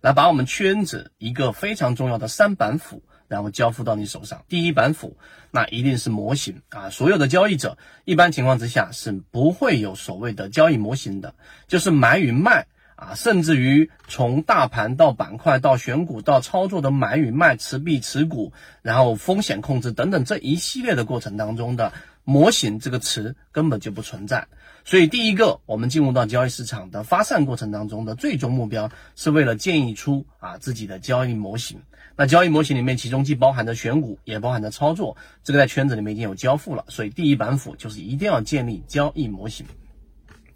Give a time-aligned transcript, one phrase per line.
[0.00, 4.44] 来把我们圈子一个非常重要的三板斧，然后交付到你手上。
[4.48, 5.16] 第一板斧，
[5.50, 6.90] 那一定是模型啊！
[6.90, 11.34] 所有的交易者一般情况之下是不会有所谓的交易模型的，
[11.66, 12.66] 就是买与卖
[12.96, 18.52] 啊，甚至于从大盘到板块到选股到操作的买与卖、持币持股，
[18.82, 21.92] 然后风险控制等等这一系列的过程当中的
[22.28, 24.46] 模型这个词根本就不存在。
[24.84, 31.80] 所以，第一个，我们进入到交易市场的发散过程当中的最终目标，是为了建议出啊自己的交易模型。
[32.16, 36.84] 那交易模型里面，其中既包含着选股，也包含着操作，这个在圈子里面已经有交付了。
[36.88, 39.64] 所以，第一板斧就是一定要建立交易模型。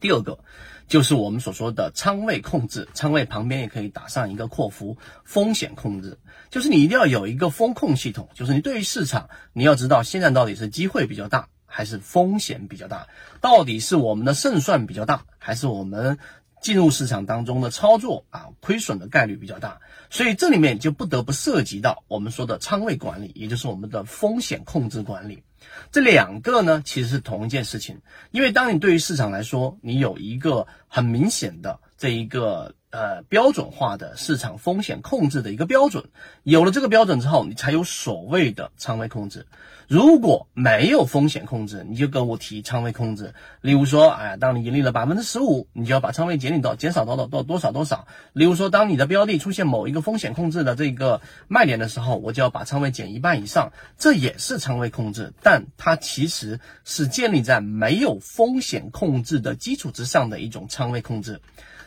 [0.00, 0.40] 第二个，
[0.88, 6.18] 就是我们所说的仓位控制，仓位旁边也可以打上一个括弧，风险控制，
[6.50, 11.48] 就是你一定要有一个风控系统，就是你对于市场，你要知道现在到底是机会比较大。
[11.80, 13.06] 还是风险比较大，
[13.40, 16.18] 到底是我们的胜算比较大，还是我们
[16.60, 19.80] 进入市场当中的操作啊亏损的概率比较大？
[20.10, 25.42] 所以这里面就不得不涉及到我们说的仓位管理，也就是我们的风险控制管理。
[25.90, 32.74] 这两个呢其实是同一件事情，因为当你对于市场来说，你有一个很明显的这一个。
[32.90, 36.04] 呃，标准化的市场风险控制的一个标准，
[36.42, 39.46] 有了这个标准之后，你才有所谓的仓位控制。
[39.86, 43.34] 如果没有风险控制，你就跟我提仓位控制。
[43.60, 48.08] 例如说，哎，当你盈利了百分之十五，你就要把仓位减领到减少到到到多少多少。
[48.32, 61.40] 例如说，当你的标的出现某一个风险控制的这个卖点的时候，我就要把仓位减一半以上，这也是仓位控制，但它其实是建立在没有风险控制的基础之上的一种仓位控制。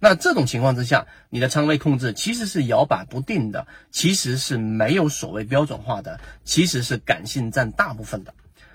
[0.00, 8.34] 那这种情况之下，下你的仓位控制其实是摇摆不定的，其实是没有所谓标准化的，其实是感性占大部分的。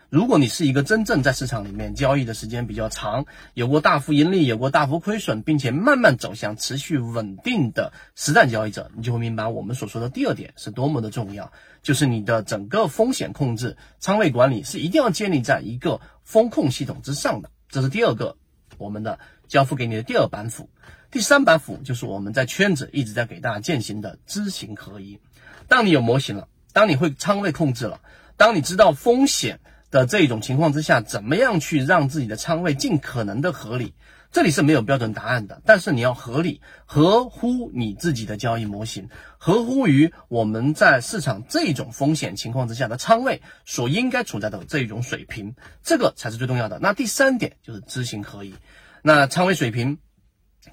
[0.09, 3.25] 如果你是一个真正在市场里面交易的时间比较长，
[3.55, 17.49] 有过大幅盈利，有过大幅亏损，并且慢慢走向持续稳定的实战交易者，你就会明白我们所说的第二点是多么的重要，就是你的整个风险控制、仓位管理是一定要建立在一个风控系统之上的。
[17.67, 18.37] 这是第二个
[18.77, 20.69] 我们的交付给你的第二板斧。
[21.13, 25.19] 第三板斧就是我们在圈子一直在给大家践行的知行合一。
[25.67, 28.01] 当你有模型了，当你会仓位控制了，
[28.35, 29.59] 当你知道风险
[29.91, 33.93] 的这种情况之下，怎么样去让自己的仓位尽可能的合理？
[34.31, 39.07] 这里是没有标准答案的，但是你要合理，合乎你自己的交易模型，
[39.37, 45.53] 合乎于我们在市场这种风险情况之下的仓位所应该处在的这种水平，
[45.83, 46.79] 这个才是最重要的。
[46.79, 48.55] 那第三点就是知行合一，
[49.03, 49.99] 那仓位水平。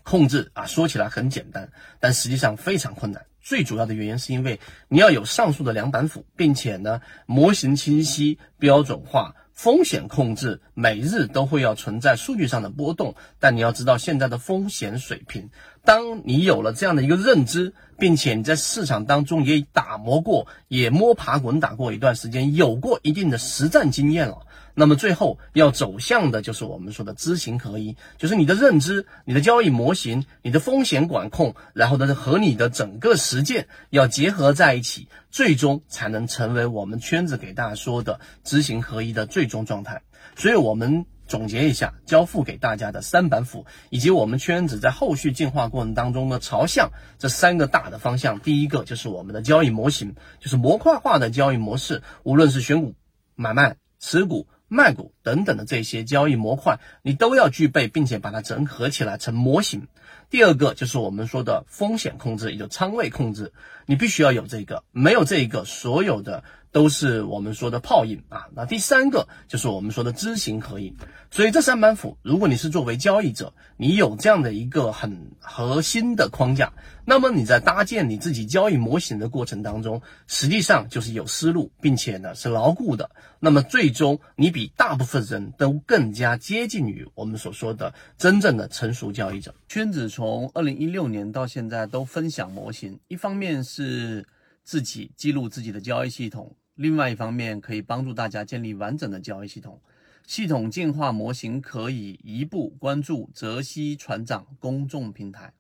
[0.03, 3.27] 控制啊，说起来很简单，但实际上非常困难。
[3.43, 13.15] 最主要的原因是因为你要有上述的两板斧，并且呢，模型清晰、标准化、风险控制，每日都会要存在数据上的波动。
[13.39, 15.49] 但你要知道现在的风险水平，
[15.85, 24.47] 当你有了这样的一个认知，并且你在市场当中也打磨过，也摸爬滚打过一段时间，有过一定的实战经验了。
[24.81, 40.01] 那么最后要走向的就是我们说的知行合一，就是你的认知、你的交易模型、你的风险管控，然后呢和你的整个实践要结合在一起，最终才能成为我们圈子给大家说的知行合一的最终状态。
[40.35, 48.41] 所以，我们总结一下交付给大家的三板斧，以及我们圈子在后续进化过程当中的朝向这三个大的方向。
[48.41, 52.95] 第一个就是我们的交易模型，就是模块化的交易模式，无论是选股、
[53.35, 54.49] 买卖、持股。
[54.71, 55.13] 卖股。
[55.23, 59.89] 等等的这些交易模块，你都要具备，并且把它整合起来成模型。
[60.29, 63.53] 第二个就是我们说的风险控制，也就仓位控制，
[63.87, 66.45] 你必须要有这个，没有这一个，所有的。
[66.73, 70.95] 都是我们说的泡影啊，那第三个就是我们说的知行合一。
[71.33, 76.73] 所以这三板斧，如果你是作为交易者，你有这样的一个很核心的框架，
[77.05, 83.11] 那么你在搭建你自己交易模型的过程当中，实际上就是有思路，并且呢是牢固的。
[83.41, 89.55] 那么最终你比大部分人都更加接近于我们所说的真正的成熟交易者。
[89.69, 94.27] 圈子从二零一六年到现在都分享模型，一方面是
[94.65, 96.55] 自己记录自己的交易系统。
[96.75, 99.81] 另外一方面，可以帮助大家建立完整的交易系统。
[100.27, 105.53] 系统进化模型可以一步关注泽西船长公众平台。